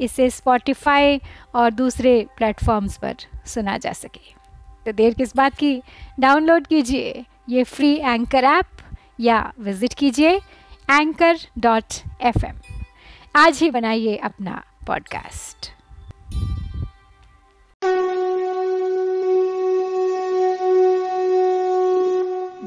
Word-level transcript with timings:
इसे 0.00 0.28
स्पॉटिफाई 0.30 1.20
और 1.54 1.70
दूसरे 1.70 2.26
प्लेटफॉर्म्स 2.36 2.98
पर 2.98 3.16
सुना 3.46 3.76
जा 3.78 3.92
सके। 3.92 4.34
तो 4.86 4.92
देर 4.92 5.14
किस 5.14 5.36
बात 5.36 5.54
की? 5.54 5.82
डाउनलोड 6.20 6.66
कीजिए 6.66 7.24
ये 7.48 7.64
फ्री 7.64 7.94
एंकर 7.96 8.44
ऐप 8.44 8.66
या 9.20 9.52
विज़िट 9.60 9.94
कीजिए 9.94 10.36
एंकर 10.90 11.38
डॉट 11.58 11.94
एफ़ 12.20 12.46
आज 13.36 13.58
ही 13.58 13.70
बनाइए 13.70 14.16
अपना 14.16 14.62
पॉडकास्ट 14.86 15.70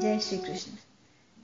जय 0.00 0.18
श्री 0.18 0.38
कृष्ण। 0.38 0.72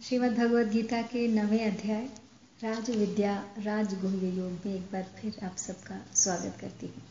श्रीमद् 0.00 0.36
भगवद 0.38 0.70
गीता 0.70 1.02
के 1.02 1.26
नवे 1.28 1.58
अध्याय 1.58 2.29
राज 2.64 2.90
विद्या 2.90 3.44
राज 3.58 3.94
गुह्य 4.00 4.28
योग 4.28 4.66
में 4.66 4.74
एक 4.74 4.82
बार 4.82 5.02
फिर 5.02 5.44
आप 5.44 5.56
सबका 5.56 6.06
स्वागत 6.14 6.58
करती 6.60 6.86
हूँ। 6.86 7.02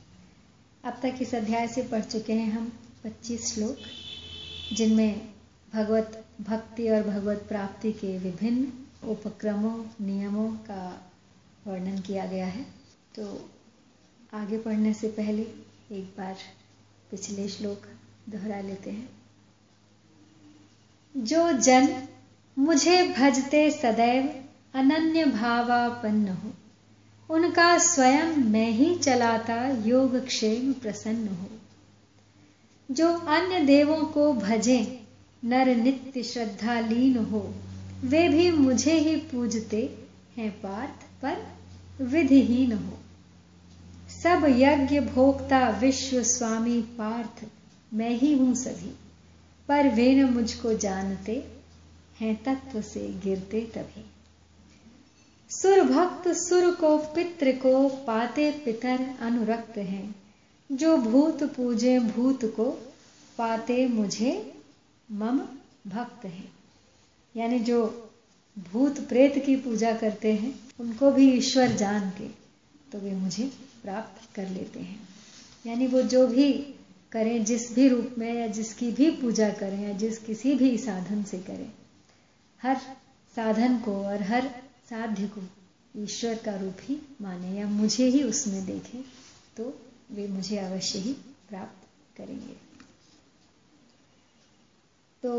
अब 0.83 0.99
तक 1.01 1.15
इस 1.21 1.35
अध्याय 1.35 1.67
से 1.67 1.81
पढ़ 1.81 2.03
चुके 2.03 2.33
हैं 2.33 2.51
हम 2.51 2.71
25 3.03 3.53
श्लोक, 3.53 3.77
जिनमें 4.73 5.29
भगवत 5.73 6.25
भक्ति 6.41 6.89
और 6.89 7.03
भगवत 7.03 7.37
प्राप्ति 7.37 7.91
के 7.91 8.17
विभिन्न 8.17 8.71
उपक्रमों, 9.07 10.05
नियमों 10.05 10.51
का 10.51 11.11
वर्णन 11.67 11.99
किया 11.99 12.25
गया 12.25 12.47
है। 12.47 12.63
तो 13.15 13.49
आगे 14.33 14.57
पढ़ने 14.57 14.93
से 14.93 15.07
पहले 15.07 15.41
एक 15.91 16.13
बार 16.17 16.35
पिछले 17.11 17.47
श्लोक 17.47 17.81
दोहरा 18.29 18.61
लेते 18.61 18.89
हैं। 18.89 19.09
जो 21.17 21.51
जन 21.51 22.07
मुझे 22.59 23.07
भजते 23.07 23.71
सदैव 23.71 24.43
अनन्य 24.73 25.25
भावापन्न 25.25 26.27
हो 26.27 26.51
उनका 27.29 27.77
स्वयं 27.77 28.25
मैं 28.25 28.71
ही 28.71 28.95
चलाता 28.95 29.87
योग 29.87 30.25
क्षेम 30.25 30.73
प्रसन्न। 30.73 31.27
हो 31.27 31.49
जो 32.91 33.17
अन्य 33.17 33.59
देवों 33.59 34.05
को 34.05 34.33
भजे, 34.33 35.03
नर 35.45 35.75
नित्य 35.75 36.23
श्रद्धा 36.23 36.79
लीन 36.79 37.17
हो, 37.17 37.53
वे 38.03 38.29
भी 38.29 38.51
मुझे 38.51 38.93
ही 38.93 39.15
पूजते 39.15 39.97
हैं 40.37 40.51
पार्थ 40.51 41.21
पर 41.21 41.47
विधिहीन 42.03 42.71
हो। 42.71 42.97
सब 44.09 44.45
यज्ञ 44.49 44.99
भोक्ता 44.99 45.69
विश्व 45.69 46.23
स्वामी 46.23 46.81
पार्थ, 46.81 47.45
मैं 47.93 48.09
ही 48.09 48.37
हूँ 48.37 48.55
सभी। 48.55 48.95
पर 49.67 49.87
वे 49.87 50.15
न 50.15 50.23
मुझको 50.23 50.73
जानते 50.73 51.51
हैं, 52.19 52.43
तत्व 52.43 52.81
से 52.81 53.19
गिरते 53.23 53.61
तभी। 53.61 54.05
सुर 55.49 55.81
भक्त 55.81 56.27
सुर 56.27 56.71
को 56.71 56.97
पित्र 56.97 57.51
को 57.51 57.87
पाते 57.89 58.51
पितर 58.51 59.15
अनुरक्त 59.21 59.77
हैं। 59.77 60.15
जो 60.71 60.97
भूत 60.97 61.43
पूजे 61.43 61.99
भूत 61.99 62.45
को 62.45 62.65
पाते 63.37 63.87
मुझे 63.87 64.31
मम 65.09 65.39
भक्त 65.87 66.25
हैं। 66.25 66.51
यानी 67.35 67.59
जो 67.59 68.11
भूत 68.57 68.99
प्रेत 68.99 69.43
की 69.45 69.55
पूजा 69.55 69.93
करते 69.93 70.33
हैं, 70.33 70.53
उनको 70.79 71.11
भी 71.11 71.31
ईश्वर 71.31 71.67
जान 71.67 72.09
के 72.09 72.27
तो 72.91 72.99
वे 72.99 73.11
मुझे 73.11 73.51
प्राप्त 73.83 74.35
कर 74.35 74.49
लेते 74.49 74.79
हैं। 74.79 75.07
यानी 75.65 75.87
वो 75.87 76.01
जो 76.01 76.27
भी 76.27 76.51
करें, 77.11 77.43
जिस 77.45 77.73
भी 77.75 77.87
रूप 77.87 78.15
में 78.17 78.33
या 78.33 78.47
जिसकी 78.47 78.91
भी 78.91 79.09
पूजा 79.11 79.49
करें 79.49 79.83
या 79.83 79.93
जिस 79.93 80.17
किसी 80.17 80.55
भी 80.55 80.77
साधन 80.77 81.23
से 81.23 81.37
करें, 81.39 81.71
हर 82.63 82.75
साधन 83.35 83.77
को 83.77 84.03
और 84.05 84.23
हर 84.23 84.49
साध्य 84.89 85.27
को 85.27 85.41
ईश्वर 85.95 86.35
का 86.35 86.55
रूप 86.55 86.77
ही 86.83 86.97
माने 87.21 87.57
या 87.57 87.67
मुझे 87.67 88.05
ही 88.05 88.23
उसमें 88.23 88.65
देखें 88.65 89.01
तो 89.57 89.73
वे 90.11 90.27
मुझे 90.27 90.57
अवश्य 90.57 90.99
ही 90.99 91.11
प्राप्त 91.49 91.87
करेंगे। 92.17 92.55
तो 95.23 95.31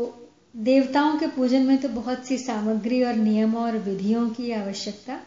देवताओं 0.55 1.17
के 1.19 1.27
पूजन 1.27 1.65
में 1.65 1.77
तो 1.77 1.89
बहुत 1.89 2.25
सी 2.25 2.37
सामग्री 2.37 3.01
और 3.03 3.15
नियमों 3.15 3.63
और 3.63 3.77
विधियों 3.79 4.29
की 4.29 4.51
आवश्यकता 4.51 5.19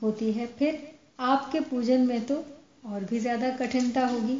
होती 0.00 0.30
है। 0.32 0.46
फिर 0.48 0.82
आपके 1.22 1.60
पूजन 1.62 2.06
में 2.06 2.24
तो 2.26 2.44
और 2.84 3.04
भी 3.04 3.20
ज़्यादा 3.20 3.50
कठिनता 3.56 4.06
होगी, 4.06 4.38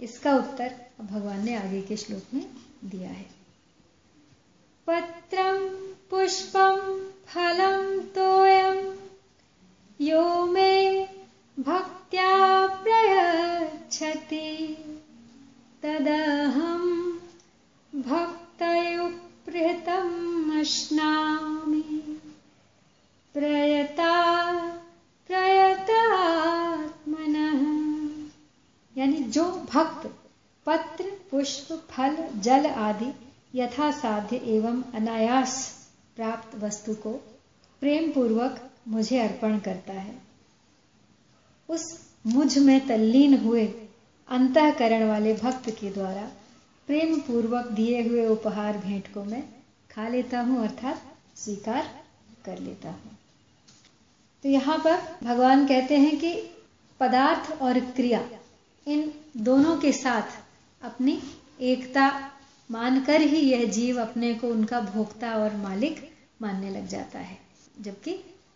इसका 0.00 0.34
उत्तर 0.36 0.74
भगवान 1.02 1.44
ने 1.44 1.54
आगे 1.56 1.80
के 1.82 1.96
श्लोक 1.96 2.34
में 2.34 2.44
दिया 2.84 3.08
है। 3.08 3.24
पत्रम 4.86 5.58
पुष्पम 6.10 6.76
फलम 7.28 8.00
तोयम 8.00 8.94
यो 10.00 10.46
मे 10.46 11.04
भक्त्या 11.58 12.66
प्रयच्छति। 12.66 14.50
तदहम 15.82 16.84
भक्तयुपृतम 17.94 18.90
अश्नामि 20.60 22.20
प्रयता 23.34 24.36
यानी 28.96 29.16
जो 29.16 29.44
भक्त, 29.44 30.06
पत्र, 30.66 31.04
पुष्प, 31.30 31.88
फल, 31.90 32.16
जल 32.36 32.66
आदि 32.66 33.25
यथा 33.56 33.90
साध्य 33.90 34.36
एवं 34.46 34.82
अनायास 34.94 35.54
प्राप्त 36.16 36.56
वस्तु 36.58 36.94
को 36.94 37.12
प्रेम 37.82 38.10
पूर्वक 38.12 38.60
मुझे 38.88 39.18
अर्पण 39.18 39.58
करता 39.58 39.92
है। 39.92 40.14
उस 41.68 41.84
मुझमें 42.26 42.86
तल्लीन 42.86 43.38
हुए 43.38 43.64
अंतकरण 44.28 45.08
वाले 45.08 45.34
भक्त 45.34 45.70
के 45.70 45.90
द्वारा 45.90 46.28
प्रेम 46.88 47.18
पूर्वक 47.20 47.66
दिए 47.72 48.02
हुए 48.08 48.26
उपहार 48.26 48.78
भेंट 48.78 49.12
को 49.14 49.24
मैं 49.24 49.42
खा 49.90 50.08
लेता 50.08 50.40
हूँ, 50.40 50.62
अर्थात 50.62 51.02
स्वीकार 51.36 51.88
कर 52.44 52.58
लेता 52.58 52.90
हूँ। 52.90 53.16
तो 54.44 54.48
यहाँ 54.48 54.78
पर 54.78 55.00
भगवान 55.22 55.66
कहते 55.66 55.96
हैं 55.96 56.18
कि 56.18 56.32
पदार्थ 57.00 57.50
और 57.62 57.80
क्रिया 57.80 58.20
इन 58.86 59.12
दोनों 59.36 59.76
के 59.76 59.92
साथ 59.92 60.38
अपनी 60.82 61.20
एकता 61.60 62.08
मानकर 62.70 63.20
ही 63.20 63.40
यह 63.40 63.64
जीव 63.64 64.00
अपने 64.00 64.34
को 64.34 64.48
उनका 64.48 64.80
भोक्ता 64.80 65.34
और 65.34 65.56
मालिक 65.56 66.08
मानने 66.42 66.70
लग 66.70 66.86
जाता 66.88 67.18
है, 67.18 67.38
जबकि 67.80 68.12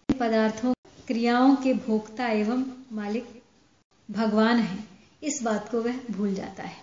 पदार्थों, 0.08 0.72
क्रियाओं 1.06 1.54
के 1.56 1.74
भोक्ता 1.74 2.26
एवं 2.28 2.64
मालिक 2.92 3.28
भगवान 4.08 4.58
है। 4.58 4.78
इस 5.22 5.40
बात 5.42 5.70
को 5.70 5.80
वह 5.82 5.98
भूल 6.10 6.34
जाता 6.34 6.62
है। 6.62 6.76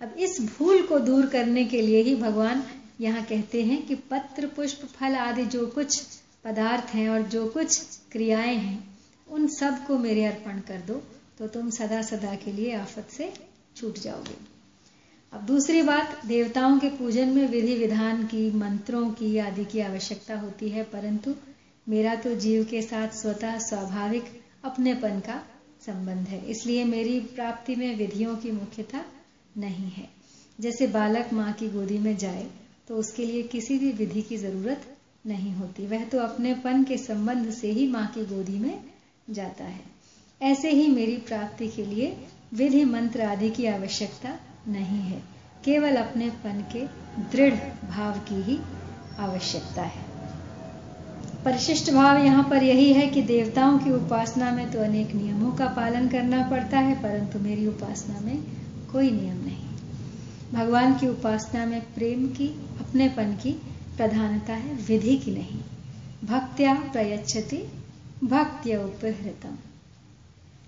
अब 0.00 0.14
इस 0.18 0.40
भूल 0.50 0.82
को 0.82 0.98
दूर 0.98 1.26
करने 1.26 1.64
के 1.64 1.80
लिए 1.82 2.02
ही 2.02 2.14
भगवान 2.16 2.64
यहाँ 3.00 3.24
कहते 3.24 3.62
हैं 3.62 3.86
कि 3.86 3.94
पत्र, 3.94 4.46
पुष्प, 4.46 4.86
फल 4.86 5.14
आदि 5.16 5.44
जो 5.46 5.66
कुछ 5.66 6.00
पदार्थ 6.44 6.94
हैं 6.94 7.08
और 7.10 7.22
जो 7.22 7.46
कुछ 7.46 7.80
क्रियाएँ 8.12 8.56
हैं, 8.56 8.98
उन 9.26 9.46
सबको 9.48 9.98
मेरे 9.98 10.24
अर्पण 10.24 10.60
कर 10.60 10.80
दो 10.80 11.02
तो 11.38 11.46
तुम 11.46 11.70
सदा 11.70 12.02
सदा 12.02 12.34
के 12.34 12.52
लिए 12.52 12.74
आफत 12.74 13.10
से 13.10 13.32
छूट 13.76 13.98
जाओगे। 13.98 14.57
अब 15.32 15.40
दूसरी 15.40 15.82
बात, 15.82 16.20
देवताओं 16.26 16.78
के 16.78 16.88
पूजन 16.88 17.28
में 17.28 17.48
विधि 17.48 17.74
विधान 17.74 18.24
की, 18.26 18.50
मंत्रों 18.50 19.10
की 19.10 19.36
आदि 19.38 19.64
की 19.64 19.80
आवश्यकता 19.80 20.38
होती 20.38 20.68
है, 20.68 20.82
परंतु 20.84 21.34
मेरा 21.86 22.14
तो 22.14 22.34
जीव 22.34 22.64
के 22.64 22.82
साथ 22.82 23.08
स्वतः 23.08 23.58
स्वाभाविक 23.58 24.24
अपनेपन 24.64 25.20
का 25.20 25.42
संबंध 25.86 26.28
है। 26.28 26.40
इसलिए 26.46 26.84
मेरी 26.84 27.20
प्राप्ति 27.20 27.76
में 27.76 27.94
विधियों 27.96 28.36
की 28.36 28.50
मुख्यता 28.50 29.04
नहीं 29.56 29.90
है। 29.90 30.08
जैसे 30.58 30.86
बालक 30.86 31.32
माँ 31.32 31.52
की 31.52 31.68
गोदी 31.68 31.98
में 31.98 32.16
जाए 32.16 32.46
तो 32.88 32.96
उसके 32.96 33.24
लिए 33.26 33.42
किसी 33.42 33.78
भी 33.78 33.92
विधि 33.92 34.22
की 34.22 34.36
ज़रूरत 34.36 34.96
नहीं 35.26 35.52
होती। 35.52 35.86
वह 35.86 36.04
तो 36.04 36.18
अपनेपन 36.18 36.84
के 36.84 36.96
संबंध 36.96 37.50
से 37.50 37.70
ही 37.72 37.86
माँ 37.86 38.06
की 38.06 38.24
गोदी 38.26 38.58
में 38.58 38.84
जाता 39.30 39.64
है। 39.64 39.80
ऐसे 40.40 40.70
ही 40.70 40.88
मेरी 40.88 41.16
प्राप्ति 41.16 41.68
के 41.68 41.84
लिए 41.84 42.16
विधि 42.54 42.84
मंत्र 42.84 43.22
आदि 43.22 43.50
की 43.50 43.66
आवश्यकता 43.66 44.38
नहीं 44.68 45.00
है। 45.00 45.22
केवल 45.64 45.96
अपने 45.96 46.30
पन 46.30 46.64
के 46.72 46.80
दृढ़ 47.32 47.54
भाव 47.90 48.18
की 48.18 48.42
ही 48.42 48.58
आवश्यकता 49.18 49.82
है। 49.82 50.06
परिशिष्ट 51.44 51.90
भाव 51.90 52.18
यहाँ 52.18 52.44
पर 52.50 52.62
यही 52.62 52.92
है 52.92 53.06
कि 53.06 53.22
देवताओं 53.22 53.78
की 53.78 53.92
उपासना 53.92 54.50
में 54.50 54.70
तो 54.70 54.78
अनेक 54.78 55.14
नियमों 55.14 55.52
का 55.52 55.66
पालन 55.66 56.08
करना 56.08 56.48
पड़ता 56.48 56.78
है, 56.78 57.02
परंतु 57.02 57.38
मेरी 57.38 57.66
उपासना 57.66 58.20
में 58.20 58.42
कोई 58.92 59.10
नियम 59.10 59.36
नहीं। 59.36 59.68
भगवान 60.52 60.94
की 60.94 61.08
उपासना 61.08 61.66
में 61.66 61.80
प्रेम 61.94 62.26
की, 62.26 62.48
अपनेपन 62.80 63.32
की 63.32 63.52
प्रधानता 63.96 64.52
है, 64.52 64.74
विधि 64.74 65.16
की 65.16 65.30
नहीं। 65.30 65.60
भक्त्या 66.24 66.74
प्रयच्छति, 66.74 67.72
भक्त्य 68.24 68.76
उपहृतम। 68.76 69.56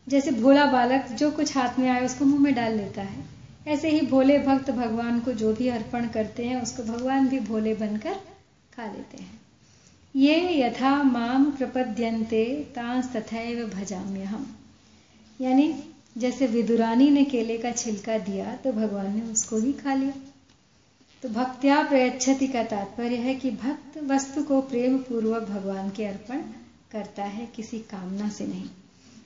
जैसे 0.08 0.30
भोला 0.30 0.66
बालक 0.66 1.06
जो 1.06 1.30
कुछ 1.30 1.56
हाथ 1.56 1.78
में 1.78 1.88
आए, 1.88 2.04
उसको 2.04 2.24
मुँह 2.24 2.40
में 2.40 2.54
डाल 2.54 2.72
लेता 2.72 3.02
है। 3.02 3.39
ऐसे 3.60 3.90
ही 3.90 4.00
भोले 4.06 4.38
भक्त 4.38 4.70
भगवान 4.70 5.20
को 5.20 5.32
जो 5.32 5.52
भी 5.54 5.68
अर्पण 5.68 6.08
करते 6.08 6.44
हैं, 6.44 6.62
उसको 6.62 6.82
भगवान 6.82 7.28
भी 7.28 7.40
भोले 7.40 7.74
बनकर 7.74 8.14
खा 8.72 8.84
लेते 8.86 9.22
हैं। 9.22 9.40
ये 10.14 10.60
यथा 10.60 11.02
माम 11.02 11.50
प्रपद्यंते 11.50 12.44
तांस 12.74 13.12
तथैव 13.12 13.66
भजाम्य 13.70 14.22
हम 14.24 14.46
यानी 15.40 15.74
जैसे 16.18 16.46
विदुरानी 16.46 17.08
ने 17.10 17.24
केले 17.24 17.58
का 17.58 17.70
छिलका 17.72 18.16
दिया 18.18 18.54
तो 18.56 18.72
भगवान 18.72 19.14
ने 19.14 19.22
उसको 19.22 19.60
भी 19.60 19.72
खा 19.72 19.94
लिया। 19.94 20.12
तो 21.22 21.28
भक्त्या 21.28 21.82
प्रयच्छति 21.82 22.46
का 22.46 22.62
तात्पर्य 22.64 23.16
है 23.16 23.34
कि 23.34 23.50
भक्त 23.50 23.98
वस्तु 24.04 24.42
को 24.42 24.60
प्रेम 24.62 24.98
पूर्वक 24.98 25.42
भगवान 25.42 25.90
के 25.90 26.04
अर्पण 26.04 26.42
करता 26.92 27.24
है, 27.24 27.46
किसी 27.46 27.78
कामना 27.90 28.28
से 28.28 28.46
नहीं। 28.46 28.68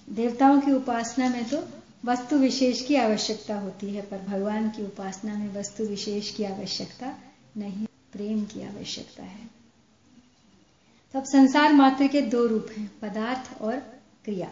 देवताओं 0.08 0.60
की 0.60 0.72
उपासना 0.72 1.28
में 1.28 1.44
तो 1.44 1.62
वस्तु 2.04 2.36
विशेष 2.36 2.86
की 2.86 2.94
आवश्यकता 2.94 3.58
होती 3.58 3.94
है, 3.94 4.02
पर 4.02 4.18
भगवान 4.18 4.68
की 4.70 4.84
उपासना 4.84 5.34
में 5.34 5.54
वस्तु 5.54 5.84
विशेष 5.84 6.30
की 6.30 6.44
आवश्यकता 6.44 7.18
नहीं, 7.56 7.86
प्रेम 8.12 8.44
की 8.44 8.62
आवश्यकता 8.62 9.22
है। 9.22 9.50
तो 11.12 11.18
अब 11.18 11.24
संसार 11.24 11.72
मात्र 11.72 12.06
के 12.06 12.22
दो 12.22 12.46
रूप 12.46 12.66
हैं, 12.78 12.90
पदार्थ 13.02 13.62
और 13.62 13.76
क्रिया। 14.24 14.50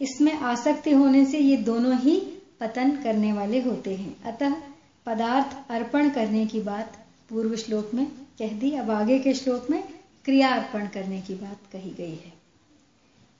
इसमें 0.00 0.32
आसक्ति 0.32 0.92
होने 0.92 1.26
से 1.26 1.38
ये 1.38 1.56
दोनों 1.56 1.98
ही 1.98 2.20
पतन 2.60 2.90
करने 2.90 3.32
वाले 3.32 3.60
होते 3.62 3.96
हैं। 3.96 4.22
अतः 4.22 4.54
पदार्थ 5.06 5.70
अर्पण 5.70 6.10
करने 6.10 6.46
की 6.46 6.60
बात 6.60 7.06
पूर्व 7.30 7.56
श्लोक 7.56 7.94
में 7.94 8.06
कह 8.38 8.58
दी, 8.58 8.70
अब 8.70 8.90
आगे 8.90 9.18
के 9.18 9.34
श्लोक 9.34 9.70
में 9.70 9.84
क्रिया 10.24 10.48
अर्पण 10.48 10.86
करने 10.86 11.20
की 11.20 11.34
बात 11.34 11.58
कही 11.72 11.90
गई 11.90 12.14
है। 12.14 12.43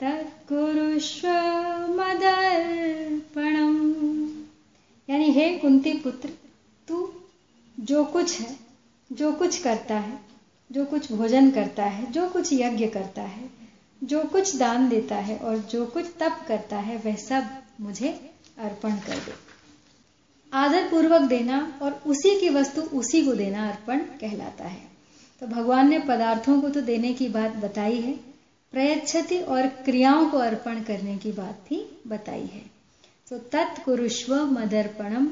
तत्कुरुष्व 0.00 1.28
मदर्पणम। 1.90 4.00
यानी 5.10 5.24
हे 5.24 5.58
कुंती 5.58 5.92
पुत्र, 5.92 6.30
तू 6.88 7.12
जो 7.80 8.04
कुछ 8.04 8.40
है, 8.40 8.56
जो 9.12 9.32
कुछ 9.32 9.62
करता 9.62 9.98
है, 9.98 10.18
जो 10.72 10.84
कुछ 10.84 11.12
भोजन 11.12 11.50
करता 11.50 11.84
है, 11.84 12.12
जो 12.12 12.28
कुछ 12.28 12.52
यज्ञ 12.52 12.86
करता 12.86 13.22
है 13.22 13.60
जो 14.04 14.24
कुछ 14.24 14.56
दान 14.56 14.88
देता 14.88 15.16
है 15.16 15.36
और 15.36 15.58
जो 15.58 15.86
कुछ 15.86 16.04
तप 16.04 16.44
करता 16.48 16.76
है, 16.76 16.96
वह 16.96 17.16
सब 17.16 17.62
मुझे 17.80 18.30
अर्पण 18.58 18.90
कर 18.90 19.16
दे। 19.16 19.50
आदर 20.52 20.90
पूर्वक 20.90 21.20
देना 21.20 21.78
और 21.82 22.02
उसी 22.06 22.40
की 22.40 22.48
वस्तु 22.48 22.82
उसी 22.82 23.24
को 23.24 23.34
देना 23.34 23.68
अर्पण 23.68 23.98
कहलाता 23.98 24.64
है। 24.64 24.90
तो 25.40 25.46
भगवान 25.46 25.90
ने 25.90 25.98
पदार्थों 25.98 26.60
को 26.60 26.68
तो 26.68 26.80
देने 26.80 27.14
की 27.14 27.28
बात 27.28 27.50
बताई 27.50 28.00
है, 28.00 28.12
प्रयच्छति 28.72 29.40
और 29.40 29.66
क्रियाओं 29.66 30.30
को 30.30 30.38
अर्पण 30.38 30.82
करने 30.82 31.18
की 31.18 31.32
बात 31.32 31.64
भी 31.68 31.98
बताई 32.06 32.46
है। 32.46 32.70
तो 33.28 33.38
तत्कुरुष्व 33.38 34.46
मदर्पणम, 34.46 35.26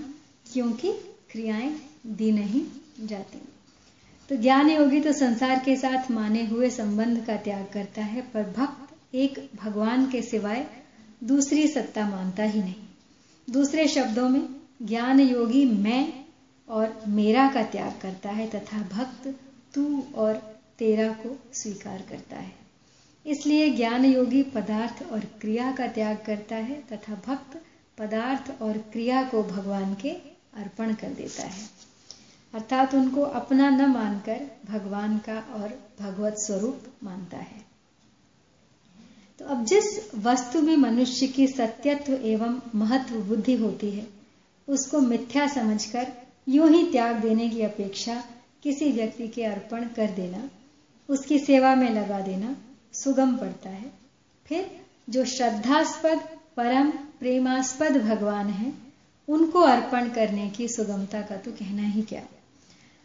क्योंकि 0.53 0.93
क्रियाएँ 1.31 1.81
दी 2.07 2.33
नहीं 2.33 2.63
जाती। 3.07 3.39
तो 4.29 4.37
ज्ञान 4.37 4.71
योगी 4.71 5.01
तो 5.01 5.13
संसार 5.13 5.63
के 5.65 5.77
साथ 5.77 6.11
माने 6.11 6.45
हुए 6.47 6.71
संबंध 6.71 7.25
का 7.27 7.37
त्याग 7.37 7.67
करता 7.73 8.03
है, 8.03 8.21
पर 8.21 8.43
भक्त 8.43 9.15
एक 9.15 9.51
भगवान 9.65 10.11
के 10.11 10.23
सिवाय 10.23 10.67
दूसरी 11.25 11.67
सत्ता 11.69 12.09
मानता 12.09 12.43
ही 12.43 12.61
नहीं। 12.61 12.75
दूसरे 13.51 13.89
शब्दों 13.89 14.29
में, 14.29 14.49
ज्ञान 14.83 15.21
योगी 15.21 15.65
मैं 15.65 16.13
और 16.69 17.03
मेरा 17.09 17.49
का 17.51 17.63
त्याग 17.63 17.95
करता 18.03 18.31
है 18.31 18.49
तथा 18.51 18.79
भक्त 18.93 19.35
तू 19.75 20.07
और 20.15 20.35
तेरा 20.79 21.09
को 21.13 21.37
स्वीकार 21.53 22.05
करता 22.11 22.37
है। 22.37 22.53
इसलिए 23.27 23.71
ज्ञान 23.71 24.05
योगी 24.05 24.43
पदार्थ 24.43 25.03
और 25.13 25.21
क्रिया 25.41 25.73
का 25.73 25.87
त्याग 25.87 26.19
करता 26.27 26.57
है 26.57 26.83
तथा 26.93 27.23
भक्त 27.27 27.61
पदार्थ 27.99 28.63
और 28.63 28.79
क्रिया 28.79 29.23
को 29.23 29.43
भगवान 29.43 29.95
के 29.95 30.11
अर्पण 30.57 30.95
कर 30.95 31.09
देता 31.09 31.43
है। 31.43 31.78
अर्थात 32.55 32.95
उनको 32.95 33.23
अपना 33.23 33.71
न 33.71 33.87
मानकर 33.87 34.41
भगवान 34.65 35.19
का 35.19 35.39
और 35.55 35.89
भगवत 36.01 36.35
स्वरूप 36.35 36.83
मानता 37.05 37.37
है। 37.37 37.67
तो 39.39 39.45
अब 39.45 39.65
जिस 39.65 40.15
वस्तु 40.15 40.63
में 40.63 40.77
मनुष्य 40.77 41.27
की 41.27 41.47
सत्यत्व 41.47 42.13
एवं 42.13 42.61
महत्व 42.75 43.15
बुद्धि 43.15 43.57
होती 43.57 43.91
है, 43.91 44.07
उसको 44.69 45.01
मिथ्या 45.01 45.47
समझकर 45.47 46.13
यूँ 46.49 46.71
ही 46.71 46.93
त्याग 46.93 47.17
देने 47.17 47.49
की 47.49 47.63
अपेक्षा 47.63 48.25
किसी 48.63 48.93
व्यक्ति 48.93 49.29
के 49.29 49.45
अर्पण 49.45 49.85
कर 49.85 50.11
देना, 50.11 50.51
उसकी 51.09 51.39
सेवा 51.39 51.75
में 51.75 51.91
लगा 51.91 52.21
देना 52.21 52.57
सुगम 52.93 53.37
पड़ता 53.37 53.71
है। 53.71 53.93
फिर 54.47 54.81
जो 55.11 55.25
श्रद्धास्पद, 55.25 56.19
परम, 56.57 56.91
प्रेमास्पद 56.91 57.97
भगवान 57.97 58.47
है, 58.47 58.73
उनको 59.29 59.61
अर्पण 59.61 60.09
करने 60.09 60.51
की 60.51 60.69
सुगमता 60.69 61.21
का 61.23 61.37
तो 61.37 61.53
कहना 61.53 61.83
ही 61.83 62.03
क्या। 62.03 62.23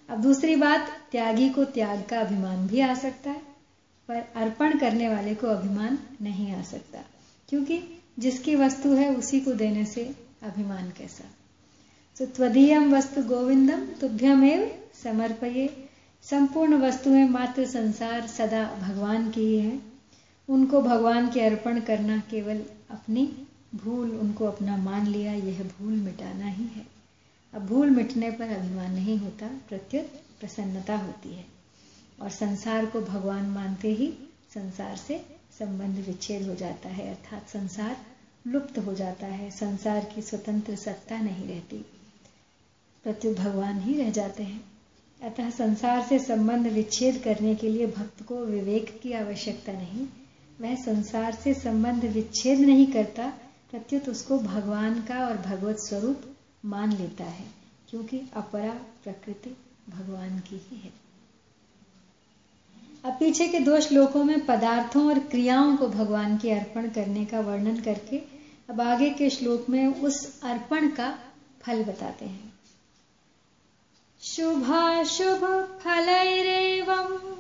अब 0.09 0.21
दूसरी 0.21 0.55
बात, 0.55 0.89
त्यागी 1.11 1.50
को 1.50 1.63
त्याग 1.65 2.03
का 2.09 2.19
अभिमान 2.19 2.67
भी 2.67 2.79
आ 2.79 2.94
सकता 2.94 3.29
है, 3.29 3.41
पर 4.07 4.15
अर्पण 4.35 4.79
करने 4.79 5.09
वाले 5.09 5.35
को 5.35 5.47
अभिमान 5.47 6.00
नहीं 6.21 6.55
आ 6.55 6.61
सकता, 6.61 7.00
क्योंकि 7.50 7.81
जिसकी 8.19 8.55
वस्तु 8.55 8.89
है 8.89 9.15
उसी 9.15 9.39
को 9.39 9.51
देने 9.51 9.85
से 9.85 10.15
अभिमान 10.44 10.89
कैसा? 10.89 11.23
तो 12.17 12.25
त्वदीयम 12.25 12.95
वस्तु 12.95 13.23
गोविंदम 13.23 13.85
तुभ्यमेव 13.85 14.79
समर्पये। 15.03 15.89
संपूर्ण 16.23 16.77
वस्तुएँ 16.77 17.29
मात्र 17.29 17.65
संसार 17.65 18.27
सदा 18.27 18.79
भगवान 18.81 19.29
की 19.31 19.41
ही 19.41 19.59
है। 19.59 19.79
उनको 20.49 20.81
भगवान 20.81 21.29
के 21.31 21.41
अर्पण 21.41 21.79
करना 21.79 22.17
केवल 22.17 22.61
अपनी 22.89 23.33
भूल, 23.75 24.09
उनको 24.11 24.45
अपना 24.45 24.77
मान 24.77 25.07
लिया, 25.07 25.33
यह 25.33 25.63
भूल 25.63 25.94
मिटाना 25.94 26.45
ही 26.45 26.63
है। 26.63 26.93
अब 27.54 27.66
भूल 27.66 27.90
मिटने 27.90 28.31
पर 28.31 28.50
अभिमान 28.50 28.94
नहीं 28.94 29.18
होता, 29.18 29.48
प्रत्युत 29.48 30.06
प्रसन्नता 30.40 30.98
होती 30.98 31.30
है। 31.30 31.45
और 32.22 32.30
संसार 32.30 32.86
को 32.86 33.02
भगवान 33.02 33.45
मानते 33.45 33.94
ही 33.94 34.14
संसार 34.54 34.98
से 34.98 35.26
संबंध 35.60 35.98
विच्छेद 35.98 36.48
हो 36.48 36.56
जाता 36.56 36.90
है, 36.90 37.10
अर्थात 37.10 37.50
संसार 37.50 37.98
लुप्त 38.48 38.80
हो 38.80 38.94
जाता 38.94 39.28
है। 39.28 39.52
संसार 39.52 40.12
की 40.16 40.22
स्वतंत्र 40.22 40.76
सत्ता 40.76 41.18
नहीं 41.18 41.48
रहती। 41.48 41.78
प्रत्युत 43.04 43.38
भगवान 43.38 43.81
ही 43.81 43.94
रह 43.94 44.10
जाते 44.10 44.44
हैं। 44.44 44.66
अतः 45.24 45.50
संसार 45.50 46.06
से 46.07 46.19
संबंध 46.19 46.68
विच्छेद 46.68 47.22
करने 47.24 47.56
के 47.56 47.69
लिए 47.69 47.88
भक्त 47.88 48.24
को 48.24 48.45
विवेक 48.45 49.00
की 49.04 49.14
आवश्यकता 49.14 49.74
नहीं। 49.74 50.07
वह 50.62 50.76
संसार 50.76 51.36
से 51.36 51.54
संबंध 51.54 52.06
विच्छेद 52.06 52.60
नहीं 52.60 52.88
करता, 52.88 53.33
प्रत्युत 53.72 54.10
उसको 54.10 54.40
भगवान 54.40 55.02
का 55.02 55.28
और 55.28 55.38
भगवत 55.38 55.78
स्वरूप 55.80 56.32
मान 56.65 56.91
लेता 56.91 57.23
है, 57.23 57.45
क्योंकि 57.89 58.21
अपरा 58.35 58.73
प्रकृति 59.03 59.57
भगवान 59.89 60.39
की 60.39 60.55
ही 60.55 60.77
है। 60.77 60.91
अब 63.05 63.11
पीछे 63.11 63.47
के 63.47 63.59
दो 63.59 63.81
श्लोकों 63.81 64.23
में 64.23 64.45
पदार्थों 64.45 65.07
और 65.07 65.19
क्रियाओं 65.19 65.77
को 65.77 65.87
भगवान 65.87 66.37
के 66.37 66.51
अर्पण 66.51 66.89
करने 66.89 67.25
का 67.25 67.39
वर्णन 67.39 67.79
करके 67.79 68.17
अब 68.69 68.81
आगे 68.81 69.09
के 69.09 69.29
श्लोक 69.29 69.69
में 69.69 69.87
उस 69.87 70.41
अर्पण 70.43 70.87
का 70.87 71.19
फल 71.61 71.83
बताते 71.83 72.25
हैं। 72.25 72.53
शुभाशुभ 74.21 75.43
फलैरेवं 75.83 77.37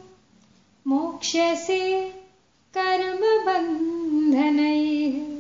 मोक्ष्यसे 0.87 2.09
कर्म 2.73 3.45
बन्धनैः 3.45 5.33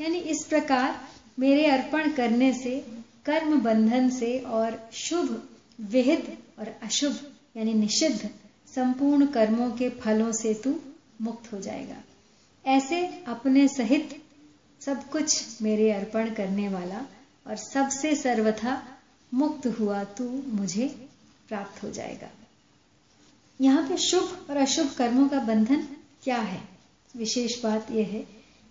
यानी 0.00 0.18
इस 0.18 0.44
प्रकार 0.44 1.00
मेरे 1.38 1.66
अर्पण 1.66 2.12
करने 2.12 2.52
से, 2.52 2.86
कर्म 3.26 3.60
बंधन 3.60 4.10
से 4.10 4.38
और 4.38 4.90
शुभ, 4.92 5.48
विहित 5.80 6.38
और 6.58 6.68
अशुभ, 6.82 7.16
यानी 7.56 7.74
निषिद्ध, 7.74 8.30
संपूर्ण 8.74 9.26
कर्मों 9.26 9.70
के 9.70 9.88
फलों 9.90 10.32
से 10.32 10.54
तू 10.54 10.80
मुक्त 11.22 11.52
हो 11.52 11.60
जाएगा। 11.60 11.96
ऐसे 12.66 13.06
अपने 13.06 13.68
सहित 13.68 14.22
सब 14.80 15.08
कुछ 15.08 15.62
मेरे 15.62 15.90
अर्पण 15.92 16.30
करने 16.30 16.68
वाला 16.68 17.06
और 17.46 17.56
सबसे 17.56 18.16
सर्वथा 18.16 18.82
मुक्त 19.34 19.66
हुआ 19.66 20.04
तू 20.04 20.42
मुझे 20.46 21.07
प्राप्त 21.48 21.82
हो 21.82 21.90
जाएगा। 21.90 22.28
यहाँ 23.60 23.88
पे 23.88 23.96
शुभ 23.96 24.46
और 24.50 24.56
अशुभ 24.56 24.94
कर्मों 24.98 25.28
का 25.28 25.38
बंधन 25.38 25.86
क्या 26.24 26.38
है? 26.38 26.60
विशेष 27.16 27.62
बात 27.62 27.90
यह 27.90 28.06
है 28.06 28.26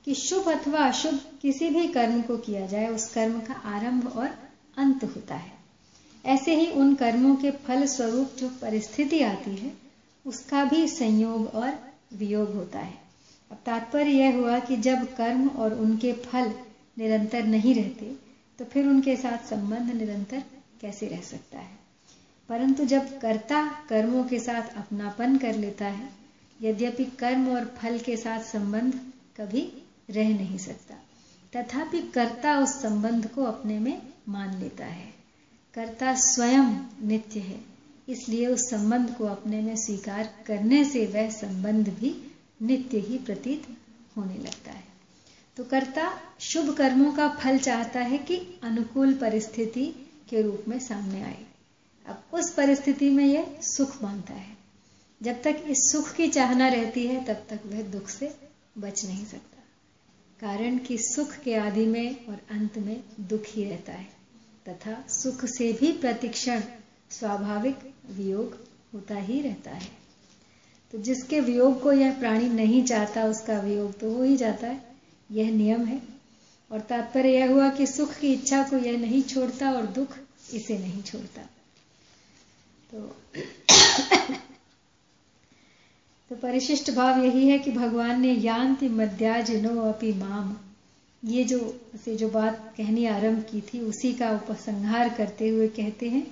कि 0.06 0.14
शुभ 0.16 0.50
अथवा 0.50 0.80
अशुभ 0.80 1.20
किसी 1.42 1.70
भी 1.70 1.88
कर्म 1.88 2.22
को 2.22 2.38
किया 2.38 2.66
जाए, 2.68 2.88
उस 2.88 3.14
कर्म 3.14 3.40
का 3.40 3.54
आरंभ 3.54 4.08
और 4.08 4.30
अंत 4.78 5.04
होता 5.04 5.36
है। 5.36 5.52
ऐसे 6.26 6.56
ही 6.56 6.72
उन 6.72 6.96
कर्मों 6.96 7.36
के 7.36 7.52
फल 7.52 7.86
स्वरूप 7.86 8.36
जो 8.38 8.50
परिस्थिति 8.50 9.22
आती 9.22 9.56
है, 9.56 9.74
उसका 10.26 10.64
भी 10.64 10.88
संयोग 10.88 11.48
और 11.48 11.74
वियोग 12.14 12.54
होता 12.54 12.80
है। 12.80 12.98
अब 13.52 13.58
तात्पर्य 13.66 14.12
यह 14.12 14.36
हुआ 14.36 14.60
कि 14.60 14.78
जब 14.78 15.16
कर्म 15.16 15.48
और 15.48 15.74
उनके 15.74 16.14
फल 16.14 16.54
निरंतर 16.98 17.44
नहीं 17.44 17.76
रहते 17.76 18.16
तो 18.60 18.66
फिर 18.66 18.88
उनके 18.88 19.16
साथ 19.16 19.48
संबंध 19.48 19.94
निरंतर 19.94 20.44
कैसे 20.82 21.08
रह 21.08 21.22
सकता 21.22 21.60
है? 21.60 21.77
परंतु 22.50 22.86
जब 22.86 23.18
कर्ता 23.20 23.64
कर्मों 23.90 24.24
के 24.24 24.40
साथ 24.40 24.76
अपनापन 24.78 25.38
कर 25.38 25.56
लेता 25.56 25.86
है, 25.86 26.10
यद्यपि 26.62 27.06
कर्म 27.20 27.48
और 27.50 27.66
फल 27.78 27.98
के 28.00 28.18
साथ 28.18 28.44
संबंध 28.44 29.00
कभी 29.38 29.62
रह 30.10 30.30
नहीं 30.30 30.58
सकता, 30.58 30.96
तथापि 31.54 32.02
कर्ता 32.14 32.58
उस 32.60 32.82
संबंध 32.82 33.28
को 33.28 33.44
अपने 33.44 33.80
में 33.80 34.02
मान 34.30 34.58
लेता 34.60 34.86
है। 34.86 35.14
कर्ता 35.76 36.14
स्वयं 36.16 36.70
नित्य 37.08 37.40
है, 37.40 37.60
इसलिए 38.10 38.48
उस 38.48 38.70
संबंध 38.70 39.14
को 39.16 39.26
अपने 39.26 39.62
में 39.62 39.76
स्वीकार 39.76 40.30
करने 40.46 40.84
से 40.86 41.06
वह 41.06 41.30
संबंध 41.30 41.90
भी 41.90 42.16
नित्य 42.62 43.00
ही 43.00 43.18
प्रतीत 43.18 43.68
होने 44.18 44.38
लगता 44.38 44.72
है। 44.72 44.84
तो 45.58 45.64
कर्ता 45.64 46.12
शुभ 46.40 46.74
कर्मों 46.76 47.12
का 47.12 47.28
फल 47.30 47.58
चाहता 47.58 48.00
है 48.00 48.18
कि 48.18 48.38
अनुकूल 48.64 49.14
परिस्थिति 49.14 49.86
के 50.30 50.42
रूप 50.42 50.64
में 50.68 50.80
सामने 50.80 51.22
आए। 51.22 51.47
अब 52.08 52.24
उस 52.34 52.54
परिस्थिति 52.54 53.10
में 53.10 53.26
यह 53.26 53.56
सुख 53.62 54.04
मानता 54.04 54.34
है। 54.34 54.58
जब 55.24 55.42
तक 55.42 55.64
इस 55.68 55.78
सुख 55.92 56.14
की 56.14 56.28
चाहना 56.28 56.68
रहती 56.68 57.08
है, 57.08 57.26
तब 57.26 57.34
तक 57.34 57.60
वह 57.66 57.82
दुख 57.82 58.10
से 58.10 58.36
बच 58.78 59.06
नहीं 59.06 59.26
सकता। 59.26 59.64
कारण 60.40 60.78
कि 60.78 60.98
सुख 60.98 61.38
के 61.38 61.56
आदि 61.56 61.86
में 61.86 62.26
और 62.26 62.42
अंत 62.52 62.78
में 62.78 63.04
दुख 63.20 63.44
ही 63.48 63.64
रहता 63.64 63.94
है, 63.94 64.08
तथा 64.70 65.06
सुख 65.10 65.46
से 65.46 65.74
भी 65.74 65.92
प्रतिक्षण 65.92 66.62
स्वाभाविक 67.10 67.76
वियोग 68.12 68.68
होता 68.94 69.16
ही 69.16 69.42
रहता 69.42 69.72
है। 69.72 69.92
तो 70.92 70.98
जिसके 70.98 71.40
वियोग 71.40 71.84
को 71.84 71.92
यह 71.92 72.20
प्राणी 72.20 72.50
नहीं 72.50 72.84
चाहता, 72.84 73.24
उसका 73.24 73.60
वियोग 73.60 74.00
तो 74.00 74.14
हो 74.14 74.24
ही 74.24 74.38
जाता 74.38 74.68
है। 74.68 74.88
यह 75.32 75.52
नियम 75.52 75.86
है। 75.86 76.02
और 76.72 76.80
तात्पर्य 76.80 77.30
यह 77.30 77.52
हुआ 77.52 77.70
कि 77.70 77.88
सुख 77.88 78.16
की 78.16 78.34
इच्छा 78.34 78.64
को 78.64 78.78
यह 78.78 78.98
नहीं 78.98 79.22
छोड़ता 79.22 79.72
और 79.72 79.86
दुख 79.86 80.18
इसे 80.54 80.78
नहीं 80.78 81.04
छोड़ता। 81.04 81.42
तो 82.92 83.00
तो 86.32 86.36
परिशिष्ट 86.36 86.92
भाव 86.92 87.24
यही 87.24 87.48
है 87.50 87.60
कि 87.60 87.72
भगवान 87.72 88.22
ने 88.22 88.34
यांति 88.34 88.90
मध्याजिनो 88.90 89.82
अपि 89.82 90.14
माम। 90.14 90.56
ये 91.24 91.44
जो, 91.44 91.60
से 92.06 92.16
जो 92.16 92.30
बात 92.30 92.74
कहनी 92.78 93.06
आरंभ 93.06 93.44
की 93.52 93.62
थी, 93.62 93.80
उसी 93.80 94.14
का 94.14 94.32
उपसंहार 94.32 95.10
करते 95.10 95.50
हुए 95.50 95.68
कहते 95.68 96.10
हैं 96.10 96.26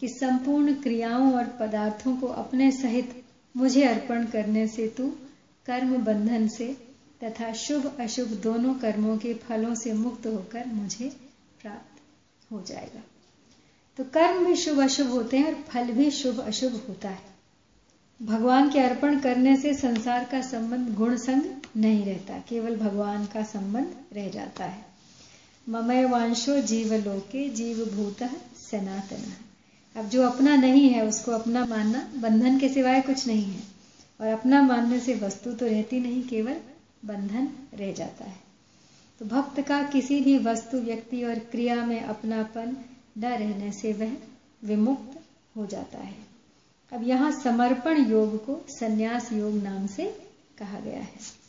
कि 0.00 0.08
संपूर्ण 0.08 0.74
क्रियाओं 0.74 1.34
और 1.34 1.44
पदार्थों 1.60 2.16
को 2.16 2.26
अपने 2.26 2.70
सहित 2.72 3.24
मुझे 3.56 3.84
अर्पण 3.84 4.24
करने 4.24 4.66
से 4.68 4.88
तू 4.88 5.12
कर्म 5.66 5.96
बंधन 5.96 6.48
से 6.48 6.76
तथा 7.24 7.52
शुभ 7.52 7.96
अशुभ 8.00 8.28
दोनों 8.28 8.74
कर्मों 8.74 9.18
के 9.18 9.34
फलों 9.34 9.74
से 9.74 9.92
मुक्त 9.92 10.26
होकर 10.26 10.66
मुझे 10.66 11.08
प्राप्त 11.62 12.00
हो 12.52 12.62
जाएगा। 12.62 13.02
तो 13.96 14.04
कर्म 14.04 14.44
भी 14.44 14.56
शुभ 14.56 14.82
अशुभ 14.82 15.06
होते 15.06 15.36
हैं 15.36 15.46
और 15.46 15.54
फल 15.54 15.84
भी 15.84 16.10
शुभ 16.10 16.40
अशुभ 16.40 16.84
होता 16.88 17.08
है। 17.08 17.34
भगवान 18.22 18.70
के 18.70 18.80
अर्पण 18.80 19.18
करने 19.18 19.56
से 19.56 19.74
संसार 19.74 20.24
का 20.24 20.40
संबंध 20.40 20.94
गुण 20.94 21.16
संग 21.16 21.42
नहीं 21.76 22.04
रहता, 22.04 22.38
केवल 22.48 22.76
भगवान 22.76 23.26
का 23.26 23.42
संबंध 23.42 23.96
रह 24.12 24.28
जाता 24.28 24.64
है। 24.64 24.86
ममय 25.68 26.04
वांशो 26.04 26.60
जीवलोके 26.60 27.48
जीव 27.48 27.84
भूत 27.84 28.22
सनातन। 28.70 29.32
अब 30.00 30.08
जो 30.08 30.22
अपना 30.22 30.56
नहीं 30.56 30.88
है, 30.88 31.06
उसको 31.06 31.32
अपना 31.32 31.64
मानना, 31.64 32.08
बंधन 32.16 32.58
के 32.58 32.68
सिवाय 32.68 33.00
कुछ 33.00 33.26
नहीं 33.26 33.44
है। 33.44 33.62
और 34.20 34.26
अपना 34.26 34.62
मानने 34.62 35.00
से 35.00 35.14
वस्तु 35.14 35.52
तो 35.52 35.66
रहती 35.66 36.00
नहीं, 36.00 36.22
केवल 36.22 36.56
बंधन 37.04 37.48
रह 37.74 37.92
जाता 37.92 38.24
है। 38.24 38.36
तो 39.18 39.24
भक्त 39.24 39.60
का 39.60 39.82
किसी 39.82 40.20
भी 40.20 40.38
वस्तु, 40.38 40.78
व्यक्ति 40.78 41.24
और 41.24 41.34
क्रिया 41.34 41.84
में 41.86 42.00
अपनापन 42.00 42.76
न 43.18 43.24
रहने 43.24 43.72
से 43.72 43.92
वह 43.92 44.16
विमुक्त 44.64 45.20
हो 45.56 45.66
जाता 45.66 45.98
है। 45.98 46.16
अब 46.92 47.08
यहाँ 47.08 47.42
समर्पण 47.42 48.10
योग 48.10 48.46
को 48.46 48.64
संन्यास 48.68 49.32
योग 49.32 49.54
नाम 49.54 49.86
से 49.86 50.28
कहा 50.58 50.80
गया 50.80 51.00
है। 51.00 51.44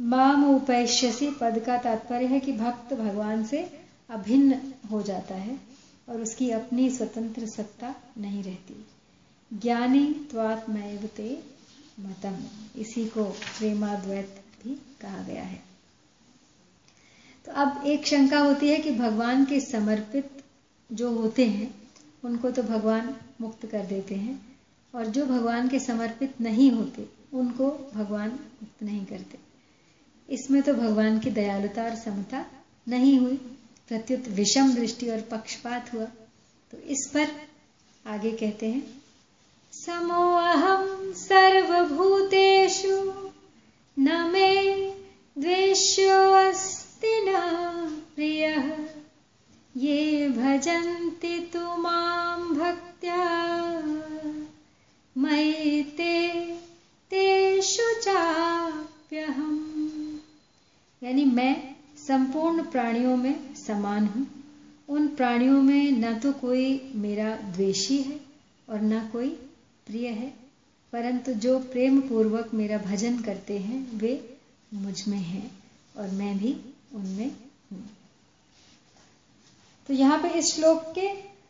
माम 0.00 0.56
उपैश्यसी 0.56 1.30
पद 1.30 1.62
का 1.66 1.78
तात्पर्य 1.78 2.26
है 2.26 2.40
कि 2.40 2.52
भक्त 2.52 2.94
भगवान 2.94 3.44
से 3.44 3.80
अभिन्न 4.10 4.72
हो 4.90 5.02
जाता 5.02 5.34
है 5.34 5.60
और 6.08 6.20
उसकी 6.20 6.50
अपनी 6.50 6.90
स्वतंत्र 6.90 7.46
सत्ता 7.46 7.94
नहीं 8.18 8.42
रहती। 8.42 8.86
ज्ञानी 9.52 10.14
त्वात्मैव 10.30 11.08
ते 11.16 11.44
मतम। 12.00 12.36
इसी 12.76 13.06
को 13.06 13.24
प्रेमाद्वैत 13.24 14.42
भी 14.64 14.74
कहा 15.00 15.22
गया 15.22 15.42
है। 15.42 15.62
तो 17.44 17.52
अब 17.52 17.82
एक 17.86 18.06
शंका 18.06 18.38
होती 18.38 18.68
है 18.68 18.76
कि 18.76 18.90
भगवान 18.90 19.44
के 19.44 19.60
समर्पित 19.60 20.39
जो 20.92 21.10
होते 21.10 21.46
हैं, 21.46 21.74
उनको 22.24 22.50
तो 22.50 22.62
भगवान 22.62 23.16
मुक्त 23.40 23.66
कर 23.66 23.86
देते 23.86 24.14
हैं। 24.14 24.58
और 24.94 25.06
जो 25.06 25.26
भगवान 25.26 25.68
के 25.68 25.78
समर्पित 25.78 26.40
नहीं 26.40 26.70
होते, 26.70 27.06
उनको 27.32 27.90
भगवान 27.94 28.30
मुक्त 28.30 28.82
नहीं 28.82 29.06
करते। 29.06 29.38
इसमें 30.30 30.62
तो 30.62 30.74
भगवान 30.74 31.18
की 31.18 31.30
दयालुता 31.30 31.82
और 31.82 31.94
समता 31.94 32.46
नहीं 32.88 33.18
हुई। 33.18 33.56
प्रत्युत 33.88 34.28
विषम 34.28 34.74
दृष्टि 34.74 35.10
और 35.10 35.20
पक्षपात 35.20 35.94
हुआ। 35.94 36.06
तो 36.70 36.78
इस 36.78 37.10
पर 37.14 37.28
आगे 38.06 38.32
कहते 38.32 38.70
हैं 38.70 39.02
समोहम 39.72 41.12
सर्वभूतेषु 41.12 43.29
तु 51.22 51.76
माँ 51.76 52.54
भक्त्या। 52.54 53.24
मयि 55.16 55.82
ते 55.96 56.40
तेषु 57.10 58.00
चाप्यहम्। 58.02 59.58
यानी 61.02 61.24
मैं 61.24 61.74
संपूर्ण 62.08 62.62
प्राणियों 62.62 63.16
में 63.16 63.54
समान 63.54 64.06
हूँ। 64.06 64.26
उन 64.88 65.08
प्राणियों 65.08 65.62
में 65.62 65.92
न 65.92 66.18
तो 66.18 66.32
कोई 66.32 66.92
मेरा 66.94 67.36
द्वेषी 67.36 67.98
है 67.98 68.20
और 68.68 68.80
न 68.80 69.00
कोई 69.12 69.28
प्रिय 69.86 70.08
है, 70.08 70.34
परंतु 70.92 71.32
जो 71.32 71.58
प्रेम 71.58 72.00
पूर्वक 72.00 72.50
मेरा 72.54 72.78
भजन 72.78 73.18
करते 73.18 73.58
हैं, 73.58 73.98
वे 73.98 74.38
मुझमें 74.74 75.18
हैं 75.18 75.50
और 75.96 76.08
मैं 76.08 76.38
भी 76.38 76.56
उनमें 76.94 77.30
तो 79.88 79.94
यहाँ 79.94 80.18
पे 80.18 80.28
इस 80.28 80.54
श्लोक 80.54 80.92
के 80.98 81.08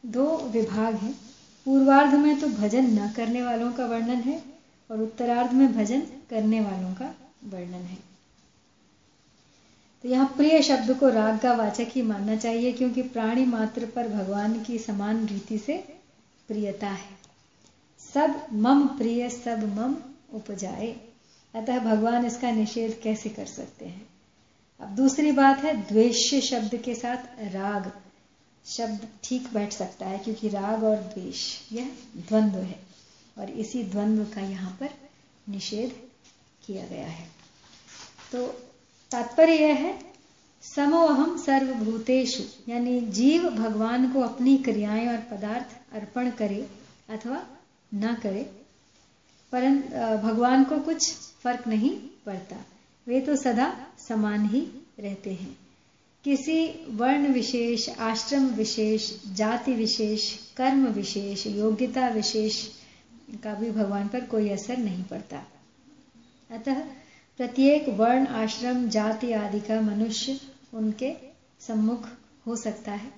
दो 0.09 0.27
विभाग 0.49 0.95
हैं। 0.95 1.13
पूर्वार्ध 1.67 2.15
में 2.15 2.41
तो 2.41 2.49
भजन 2.49 2.87
न 2.99 3.11
करने 3.17 3.43
वालों 3.43 3.73
का 3.73 3.87
वर्णन 3.87 4.21
है 4.21 4.43
और 4.91 5.01
उत्तरार्ध 5.03 5.53
में 5.53 5.73
भजन 5.73 6.01
करने 6.31 6.61
वालों 6.61 6.95
का 6.95 7.15
वर्णन 7.45 7.83
है। 7.83 7.99
तो 10.05 10.09
यहाँ 10.09 10.27
प्रिय 10.37 10.63
शब्द 10.63 10.95
को 10.99 11.09
राग 11.09 11.39
का 11.39 11.53
वाचक 11.53 11.89
ही 11.91 12.03
मानना 12.03 12.37
चाहिए 12.37 12.73
क्योंकि 12.73 13.03
प्राणी 13.03 13.45
मात्र 13.45 13.87
पर 13.87 14.09
भगवान 14.09 14.63
की 14.63 14.79
समान 14.79 15.27
रीति 15.27 15.59
से 15.59 15.77
प्रियता 16.49 16.89
है। 16.89 17.19
सब 18.15 18.47
मम 18.53 18.87
प्रिय, 18.87 19.29
सब 19.31 19.65
मम 19.79 19.97
उपजाए। 20.37 20.97
अतः 21.55 21.79
भगवान 21.79 22.27
इसका 22.27 22.51
निषेध 22.51 23.01
कैसे 23.03 23.29
कर 23.29 23.47
सकते 23.47 23.85
हैं? 23.85 24.07
अब 24.81 24.89
दूसरी 24.89 25.33
बात 25.33 25.59
है 25.59 25.75
द्वेष्य 25.83 26.41
शब्द 26.41 26.77
के 26.77 26.95
साथ 26.95 27.17
राग। 27.55 27.93
शब्द 28.67 29.07
ठीक 29.25 29.53
बैठ 29.55 29.73
सकता 29.73 30.07
है 30.07 30.19
क्योंकि 30.19 30.49
राग 30.49 30.85
और 30.85 30.97
द्वेष, 30.97 31.73
यह 31.73 31.91
द्वंद्व 32.17 32.59
है। 32.59 32.79
और 33.37 33.51
इसी 33.51 33.83
द्वंद्व 33.83 34.25
का 34.35 34.41
यहाँ 34.41 34.71
पर 34.81 34.91
निषेध 35.49 35.93
किया 36.67 36.87
गया 36.87 37.07
है। 37.07 37.27
तो 38.33 38.47
तात्पर्य 39.11 39.55
यह 39.55 39.75
है 39.75 39.99
समोहम 40.65 41.37
सर्वभूतेषु, 41.39 42.43
यानी 42.69 43.01
जीव 43.01 43.49
भगवान 43.51 44.13
को 44.13 44.21
अपनी 44.21 44.57
क्रियाएँ 44.59 45.07
और 45.09 45.21
पदार्थ 45.31 45.95
अर्पण 45.95 46.31
करे 46.31 46.69
अथवा 47.09 47.43
न 47.93 48.15
करे 48.15 48.43
परंतु 49.53 50.19
भगवान 50.23 50.65
को 50.65 50.79
कुछ 50.79 51.11
फ़र्क 51.43 51.67
नहीं 51.67 51.91
पड़ता। 52.27 52.57
वे 53.07 53.21
तो 53.21 53.37
सदा 53.37 53.73
समान 54.09 54.45
ही 54.47 54.61
रहते 55.01 55.33
हैं। 55.33 55.57
किसी 56.25 56.87
वर्ण 56.89 57.27
विशेष, 57.27 57.89
आश्रम 57.89 58.47
विशेष, 58.47 59.13
जाति 59.33 59.73
विशेष, 59.73 60.37
कर्म 60.57 60.87
विशेष, 60.87 61.47
योग्यता 61.47 62.09
विशेष 62.09 62.67
का 63.45 63.55
भी 63.55 63.71
भगवान 63.71 64.09
पर 64.09 64.25
कोई 64.25 64.49
असर 64.49 64.77
नहीं 64.77 65.05
पड़ता। 65.05 65.45
अतः 66.51 66.81
प्रत्येक 67.37 67.89
वर्ण, 67.89 68.27
आश्रम, 68.27 68.89
जाति 68.89 69.33
आदि 69.33 69.61
का 69.61 69.81
मनुष्य 69.81 70.41
उनके 70.75 71.15
सम्मुख 71.61 72.09
हो 72.47 72.57
सकता 72.57 72.93
है, 72.93 73.13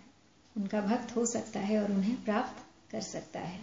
उनका 0.56 0.80
भक्त 0.80 1.16
हो 1.16 1.26
सकता 1.26 1.60
है 1.60 1.82
और 1.82 1.92
उन्हें 1.92 2.24
प्राप्त 2.24 2.62
कर 2.92 3.00
सकता 3.00 3.40
है। 3.40 3.60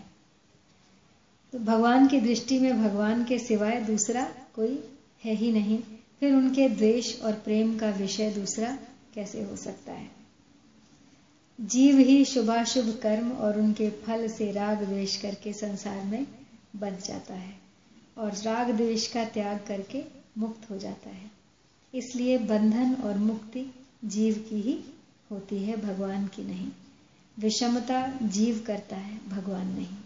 तो 1.53 1.59
भगवान 1.59 2.07
की 2.07 2.19
दृष्टि 2.19 2.59
में 2.59 2.83
भगवान 2.83 3.23
के 3.23 3.39
सिवाय 3.39 3.81
दूसरा 3.81 4.31
कोई 4.55 4.89
है 5.23 5.33
ही 5.33 5.51
नहीं। 5.51 5.79
फिर 6.19 6.33
उनके 6.33 6.69
द्वेष 6.69 7.21
और 7.21 7.33
प्रेम 7.33 7.79
का 7.79 7.89
विषय 7.89 8.31
दूसरा 8.31 8.77
कैसे 9.13 9.43
हो 9.43 9.55
सकता 9.55 9.93
है? 9.93 10.11
जीव 11.61 11.97
ही 11.97 12.25
शुभाशुभ 12.25 12.99
कर्म 13.03 13.31
और 13.31 13.59
उनके 13.59 13.89
फल 13.89 14.27
से 14.27 14.51
राग 14.51 14.83
द्वेष 14.83 15.21
करके 15.21 15.53
संसार 15.53 16.05
में 16.05 16.27
बच 16.75 17.07
जाता 17.07 17.33
है 17.33 17.59
और 18.17 18.31
राग 18.33 18.71
द्वेष 18.71 19.07
का 19.07 19.25
त्याग 19.25 19.65
करके 19.67 20.03
मुक्त 20.37 20.69
हो 20.69 20.77
जाता 20.77 21.09
है। 21.09 21.31
इसलिए 21.93 22.37
बंधन 22.37 22.93
और 22.93 23.17
मुक्ति 23.17 23.65
जीव 24.05 24.45
की 24.49 24.61
ही 24.61 24.79
होती 25.31 25.57
है, 25.57 25.81
भगवान 25.81 26.27
की 26.27 26.43
नहीं। 26.43 26.71
विषमता 27.39 28.19
जीव 28.23 28.63
करता 28.67 28.95
है, 28.95 29.29
भगवान 29.29 29.67
नहीं। 29.67 29.97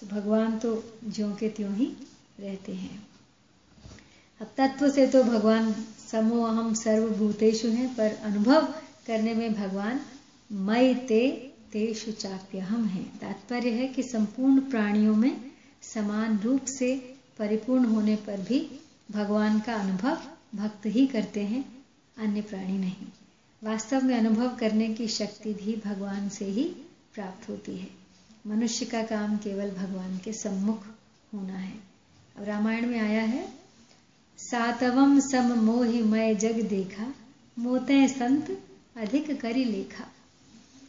तो 0.00 0.06
भगवान 0.06 0.58
तो 0.58 0.84
ज्यों 1.08 1.34
के 1.34 1.48
त्यों 1.48 1.74
ही 1.74 1.92
रहते 2.40 2.72
हैं। 2.72 3.06
अब 4.40 4.50
तत्व 4.56 4.90
से 4.90 5.06
तो 5.06 5.22
भगवान 5.22 5.84
समूह 6.12 6.50
हम 6.50 6.74
सर्वभूतेषु 6.74 7.68
हैं, 7.68 7.94
पर 7.96 8.12
अनुभव 8.12 8.74
करने 9.06 9.34
में 9.34 9.54
भगवान 9.54 10.00
मई 10.52 10.94
ते 10.94 11.30
तेषु 11.72 12.12
चाप्य 12.12 12.58
हम 12.58 12.84
हैं। 12.84 13.18
तात्पर्य 13.18 13.70
है 13.70 13.88
कि 13.88 14.02
संपूर्ण 14.02 14.60
प्राणियों 14.60 15.16
में 15.16 15.50
समान 15.82 16.38
रूप 16.38 16.64
से 16.64 17.16
परिपूर्ण 17.38 17.84
होने 17.84 18.16
पर 18.16 18.40
भी 18.40 18.80
भगवान 19.10 19.60
का 19.60 19.74
अनुभव 19.74 20.18
भक्त 20.54 20.86
ही 20.86 21.06
करते 21.06 21.40
हैं, 21.40 21.84
अन्य 22.18 22.40
प्राणी 22.40 22.78
नहीं। 22.78 23.06
वास्तव 23.64 24.04
में 24.04 24.18
अनुभव 24.18 24.56
करने 24.56 24.94
की 24.94 25.08
शक्ति 25.08 25.54
भी 25.54 25.82
भगवान 25.84 26.28
से 26.28 26.44
ही 26.44 26.64
प्राप्त 27.14 27.48
होती 27.48 27.76
है। 27.76 27.88
मनुष्य 28.46 28.86
का 28.86 29.02
काम 29.02 29.36
केवल 29.36 29.70
भगवान 29.70 30.18
के 30.18 30.32
सम्मुख 30.32 30.86
होना 31.34 31.56
है। 31.56 31.74
अब 32.38 32.44
रामायण 32.44 32.86
में 32.86 33.00
आया 33.00 33.22
है 33.22 33.59
सातवम 34.50 35.20
सम 35.20 35.52
मोहि 35.52 36.02
मय 36.02 36.34
जग 36.34 36.62
देखा, 36.62 37.14
मोते 37.58 38.08
संत 38.08 38.62
अधिक 38.96 39.40
करी 39.40 39.64
लेखा। 39.64 40.04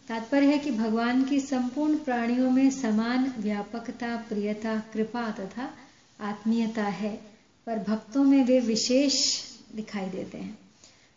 तात्पर्य 0.08 0.46
है 0.46 0.58
कि 0.58 0.72
भगवान 0.72 1.24
की 1.24 1.40
संपूर्ण 1.40 1.98
प्राणियों 1.98 2.52
में 2.52 2.70
समान 2.70 3.34
व्यापकता, 3.40 4.16
प्रियता, 4.16 4.84
कृपा 4.94 5.32
तथा 5.32 5.74
आत्मीयता 6.20 6.84
है, 6.84 7.22
पर 7.66 7.80
भक्तों 7.80 8.24
में 8.24 8.46
वे 8.46 8.60
विशेष 8.60 9.44
दिखाई 9.76 10.10
देते 10.10 10.38
हैं। 10.38 10.60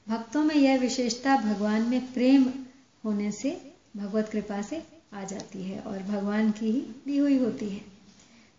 भक्तों 0.09 0.45
में 0.45 0.55
यह 0.55 0.79
विशेषता 0.79 1.37
भगवान 1.37 1.83
में 1.83 2.13
प्रेम 2.13 2.47
होने 3.05 3.33
से, 3.33 3.73
भगवत 3.97 4.29
कृपा 4.29 4.63
से 4.63 4.83
आ 5.13 5.25
जाती 5.25 5.63
है 5.63 5.79
और 5.79 5.99
भगवान 5.99 6.51
की 6.51 6.67
ही 6.67 6.81
दी 6.81 7.19
हुई 7.19 7.39
होती 7.39 7.69
है। 7.69 7.81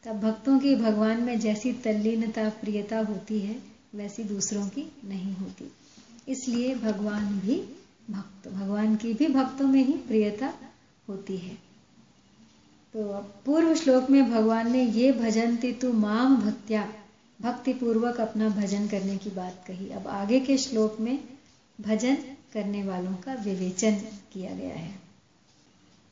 तब 0.03 0.19
भक्तों 0.19 0.59
की 0.59 0.75
भगवान 0.75 1.23
में 1.23 1.39
जैसी 1.39 1.73
तल्लीनता, 1.73 2.49
प्रियता 2.49 2.99
होती 2.99 3.39
है 3.39 3.74
वैसी 3.95 4.23
दूसरों 4.23 4.69
की 4.69 4.91
नहीं 5.05 5.35
होती। 5.35 5.71
इसलिए 6.27 6.75
भगवान 6.75 7.39
भी 7.39 7.55
भक्त, 8.09 8.49
भगवान 8.49 8.95
की 8.95 9.13
भी 9.13 9.27
भक्तों 9.27 9.67
में 9.67 9.83
ही 9.83 9.93
प्रियता 9.93 10.53
होती 11.09 11.37
है। 11.37 11.55
तो 12.93 13.03
पूर्व 13.45 13.75
श्लोक 13.75 14.09
में 14.09 14.31
भगवान 14.31 14.71
ने 14.71 14.85
ये 14.85 15.11
भजन 15.11 15.55
तु 15.55 15.93
माम 15.93 16.37
भक्त्या 16.37 16.93
भक्ति 17.41 17.73
पूर्वक 17.73 18.19
अपना 18.19 18.49
भजन 18.49 18.87
करने 18.87 19.17
की 19.17 19.29
बात 19.29 19.63
कही। 19.67 19.89
अब 19.89 20.07
आगे 20.07 20.39
के 20.39 20.57
श्लोक 20.57 20.99
में 20.99 21.23
भजन 21.81 22.15
करने 22.53 22.83
वालों 22.83 23.13
का 23.13 23.33
विवेचन 23.33 23.95
किया 24.33 24.55
गया 24.55 24.75
है। 24.75 24.99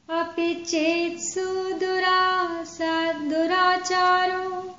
अपि 0.09 0.55
चेत 0.55 1.19
सुदुरासा 1.19 3.13
दुराचारो 3.13 4.75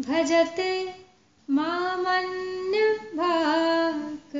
भजते 0.00 1.01
मामन्य 1.48 2.80
भाग 3.14 4.34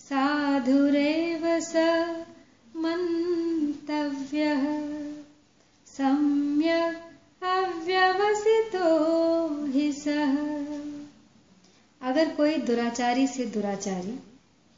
साधुरेव 0.00 1.44
स 1.62 1.74
मन्तव्यः। 2.76 4.64
सम्यक् 5.86 7.44
अव्यवसितो 7.44 8.88
हि 9.66 9.92
सः। 9.92 10.34
अगर 12.00 12.34
कोई 12.34 12.56
दुराचारी 12.62 13.26
से 13.26 13.44
दुराचारी 13.46 14.18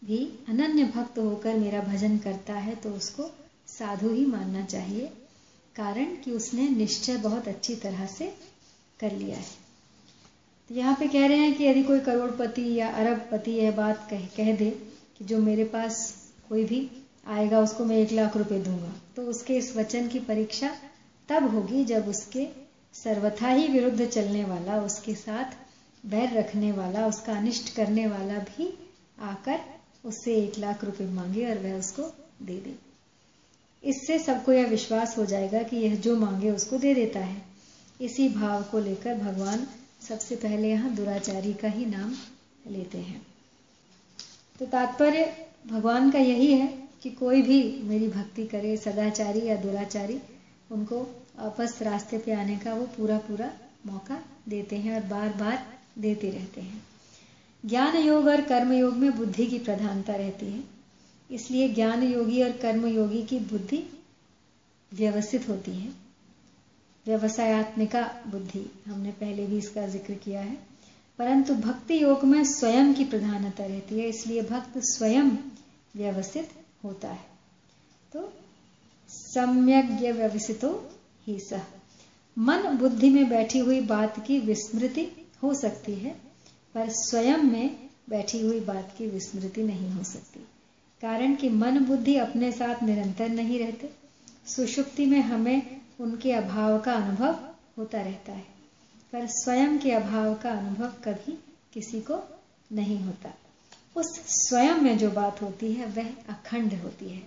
भी 0.02 0.18
अनन्य 0.48 0.84
भक्त 0.84 1.18
होकर 1.18 1.54
मेरा 1.54 1.80
भजन 1.82 2.18
करता 2.18 2.54
है 2.56 2.74
तो 2.74 2.90
उसको 2.90 3.30
साधु 3.68 4.10
ही 4.10 4.26
मानना 4.26 4.64
चाहिए, 4.64 5.06
कारण 5.76 6.14
कि 6.16 6.30
उसने 6.32 6.68
निश्चय 6.68 7.16
बहुत 7.18 7.48
अच्छी 7.48 7.74
तरह 7.76 8.06
से 8.08 8.26
कर 9.00 9.12
लिया 9.12 9.36
है। 9.36 9.67
तो 10.70 10.74
यहाँ 10.74 10.94
पे 11.00 11.06
कह 11.08 11.26
रहे 11.26 11.36
हैं 11.36 11.54
कि 11.54 11.64
यदि 11.64 11.82
कोई 11.82 12.00
करोड़पति 12.00 12.62
या 12.74 12.88
अरबपति 12.88 13.50
यह 13.50 13.70
बात 13.72 14.06
कह, 14.10 14.26
कह 14.26 14.56
दे 14.56 14.70
कि 15.18 15.24
जो 15.24 15.38
मेरे 15.38 15.64
पास 15.64 16.14
कोई 16.48 16.64
भी 16.64 16.90
आएगा 17.26 17.60
उसको 17.60 17.84
मैं 17.84 17.96
एक 17.96 18.12
लाख 18.12 18.36
रुपए 18.36 18.58
दूँगा 18.58 18.92
तो 19.16 19.22
उसके 19.22 19.56
इस 19.56 19.76
वचन 19.76 20.08
की 20.08 20.18
परीक्षा 20.18 20.70
तब 21.28 21.48
होगी 21.54 21.84
जब 21.84 22.08
उसके 22.08 22.46
सर्वथा 22.94 23.48
ही 23.48 23.66
विरुद्ध 23.68 24.06
चलने 24.06 24.44
वाला 24.44 24.80
उसके 24.82 25.14
साथ 25.14 25.56
बैर 26.04 26.38
रखने 26.38 26.72
वाला 26.72 27.06
उसका 27.06 27.32
अनिष्ट 27.32 27.74
करने 27.76 28.06
वाला 28.06 28.38
भी 28.38 28.68
आकर 29.22 29.60
उससे 30.04 30.34
एक 30.34 30.58
लाख 30.58 30.84
रुपए 30.84 31.04
मांगे 31.04 31.48
और 31.50 31.58
वह 31.58 31.78
उसको 31.78 32.02
दे 32.42 32.56
दे। 32.58 32.74
इससे 33.84 34.18
सबको 34.18 34.52
यह 34.52 34.66
विश्वास 34.66 35.18
हो 35.18 35.24
जाएगा 35.26 35.62
कि 35.62 35.76
यह 35.76 35.96
जो 35.96 36.16
मांगे 36.16 36.50
उसको 36.50 36.78
दे 36.78 36.94
देता 36.94 37.20
है। 37.20 37.42
इसी 38.00 38.28
भाव 38.28 38.62
को 38.62 38.78
लेकर 38.78 39.14
भगवान 39.14 39.66
सबसे 40.00 40.36
पहले 40.36 40.70
यहाँ 40.70 40.94
दुराचारी 40.94 41.54
का 41.54 41.68
ही 41.68 41.86
नाम 41.86 42.14
लेते 42.70 42.98
हैं। 42.98 43.26
तो 44.58 44.66
तात्पर्य 44.66 45.46
भगवान 45.66 46.10
का 46.10 46.18
यही 46.18 46.52
है 46.52 46.88
कि 47.02 47.10
कोई 47.10 47.42
भी 47.42 47.82
मेरी 47.82 48.08
भक्ति 48.08 48.46
करे, 48.46 48.76
सदाचारी 48.76 49.46
या 49.46 49.56
दुराचारी, 49.56 50.20
उनको 50.70 51.06
आपस 51.38 51.78
रास्ते 51.82 52.18
पे 52.18 52.32
आने 52.32 52.56
का 52.58 52.74
वो 52.74 52.86
पूरा 52.86 53.18
पूरा 53.18 53.52
मौका 53.86 54.24
देते 54.48 54.76
हैं 54.76 54.94
और 54.94 55.08
बार 55.08 55.28
बार 55.28 55.80
देते 55.98 56.30
रहते 56.30 56.60
हैं। 56.60 56.82
ज्ञान 57.66 57.96
योग 57.96 58.26
और 58.26 58.40
कर्म 58.40 58.72
योग 58.72 58.96
में 58.96 59.16
बुद्धि 59.16 59.46
की 59.46 59.58
प्रधानता 59.58 60.16
रहती 60.16 60.46
है। 60.46 60.64
इसलिए 61.30 61.68
ज्ञान 61.68 62.02
योगी 62.02 62.42
और 62.42 62.52
कर्म 62.52 62.86
योगी 62.86 63.22
की 63.22 63.38
बुद्धि 63.38 63.84
व्यवस्थित 64.94 65.48
होती 65.48 65.70
है। 65.70 66.07
व्यवसायत्मिका 67.06 68.02
बुद्धि, 68.26 68.70
हमने 68.86 69.10
पहले 69.10 69.46
भी 69.46 69.58
इसका 69.58 69.86
ज़िक्र 69.86 70.14
किया 70.14 70.40
है। 70.40 70.58
परंतु 71.18 71.54
भक्ति 71.54 72.02
योग 72.02 72.24
में 72.24 72.44
स्वयं 72.44 72.94
की 72.94 73.04
प्रधानता 73.04 73.64
रहती 73.64 74.00
है, 74.00 74.08
इसलिए 74.08 74.42
भक्त 74.42 74.78
स्वयं 74.78 75.30
व्यवस्थित 75.96 76.50
होता 76.84 77.08
है। 77.08 77.26
तो 78.12 78.32
सम्यज्ञ 79.08 80.12
व्यवसितो 80.12 80.90
ही 81.26 81.38
सह 81.40 81.62
मन 82.38 82.76
बुद्धि 82.76 83.10
में 83.10 83.28
बैठी 83.28 83.58
हुई 83.58 83.80
बात 83.80 84.26
की 84.26 84.38
विस्मृति 84.38 85.26
हो 85.42 85.54
सकती 85.54 85.94
है, 85.94 86.16
पर 86.74 86.88
स्वयं 86.88 87.38
में 87.38 87.88
बैठी 88.08 88.40
हुई 88.40 88.60
बात 88.60 88.94
की 88.98 89.06
विस्मृति 89.06 89.62
नहीं 89.62 89.90
हो 89.90 90.04
सकती। 90.04 90.40
कारण 91.02 91.34
कि 91.34 91.48
मन 91.48 91.78
बुद्धि 91.78 92.16
अपने 92.16 92.52
साथ 92.52 92.82
निरंतर 92.82 93.28
नहीं 93.28 93.58
रहते। 93.58 93.90
सुषुप्ति 94.46 95.06
में 95.06 95.20
हमें 95.20 95.77
उनके 96.00 96.32
अभाव 96.32 96.80
का 96.80 96.92
अनुभव 96.92 97.54
होता 97.78 98.00
रहता 98.00 98.32
है। 98.32 98.46
पर 99.12 99.26
स्वयं 99.26 99.78
के 99.78 99.92
अभाव 99.92 100.34
का 100.34 100.50
अनुभव 100.50 100.86
कभी 100.86 101.38
किसी 101.72 102.00
को 102.00 102.38
नहीं 102.72 102.98
होता। 103.00 103.34
उस 103.96 104.06
स्वयं 104.26 104.74
में 104.74 104.98
जो 104.98 105.10
बात 105.10 105.42
होती 105.42 105.72
है, 105.72 105.86
वह 105.86 106.06
अखंड 106.28 106.74
होती 106.74 107.08
है। 107.08 107.22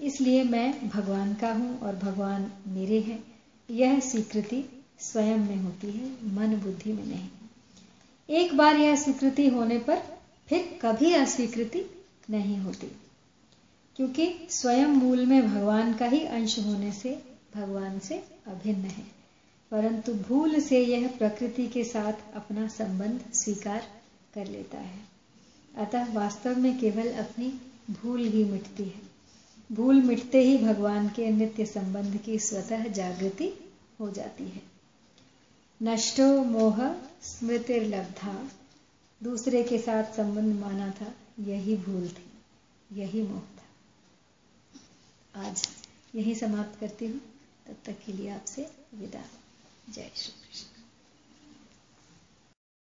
इसलिए 0.00 0.44
मैं 0.44 0.88
भगवान 0.88 1.34
का 1.34 1.52
हूँ 1.52 1.80
और 1.80 1.96
भगवान 1.96 2.52
मेरे 2.66 3.00
हैं। 3.00 3.24
यह 3.70 4.00
स्वीकृति 4.00 4.84
स्वयं 4.98 5.38
में 5.38 5.56
होती 5.56 5.90
है, 5.90 6.34
मन 6.34 6.56
बुद्धि 6.56 6.92
में 6.92 7.06
नहीं। 7.06 7.28
एक 8.30 8.56
बार 8.56 8.76
यह 8.76 8.96
स्वीकृति 8.96 9.48
होने 9.48 9.78
पर 9.78 10.02
फिर 10.48 10.78
कभी 10.82 11.12
अस्वीकृति 11.12 12.06
नहीं 12.30 12.58
होती। 12.58 12.92
क्योंकि 13.96 14.46
स्वयं 14.50 14.86
मूल 14.86 15.26
में 15.26 15.54
भगवान 15.54 15.94
का 15.94 16.06
ही 16.06 16.24
अंश 16.24 16.58
होने 16.58 16.92
से 16.92 17.31
भगवान 17.54 17.98
से 17.98 18.18
अभिन्न 18.46 18.84
है। 18.84 19.22
परंतु 19.70 20.14
भूल 20.14 20.60
से 20.60 20.86
यह 20.86 21.08
प्रकृति 21.08 21.66
के 21.66 21.84
साथ 21.84 22.12
अपना 22.34 22.68
संबंध 22.68 23.32
स्वीकार 23.34 23.82
कर 24.34 24.46
लेता 24.46 24.78
है। 24.78 25.00
अतः 25.78 26.12
वास्तव 26.12 26.58
में 26.58 26.78
केवल 26.78 27.12
अपनी 27.12 27.60
भूल 27.90 28.20
ही 28.20 28.44
मिटती 28.44 28.84
है। 28.84 29.12
भूल 29.72 30.02
मिटते 30.02 30.42
ही 30.42 30.58
भगवान 30.58 31.08
के 31.08 31.30
नित्य 31.30 31.66
संबंध 31.66 32.16
की 32.16 32.38
स्वतः 32.38 32.88
जागृति 32.88 33.72
हो 34.00 34.10
जाती 34.10 34.44
है। 34.44 34.62
नष्टो 35.82 36.44
मोह 36.44 36.94
स्मृतिर्लब्धा। 37.22 38.50
दूसरे 39.22 39.62
के 39.62 39.78
साथ 39.78 40.04
संबंध 40.04 40.60
माना 40.60 40.90
था, 40.90 41.14
यही 41.40 41.76
भूल 41.76 42.08
थी, 42.08 42.26
यही 43.00 43.22
मोह 43.22 43.40
था। 43.40 43.62
आज 45.48 45.68
यही 46.14 46.34
समाप्त 46.34 46.80
करती 46.80 47.06
हूँ। 47.06 47.20
तब 47.66 47.76
तक 47.84 48.04
के 48.06 48.12
लिए 48.12 48.30
आपसे 48.30 48.70
विदा। 48.94 49.24
जय 49.90 50.10
श्री 50.16 50.41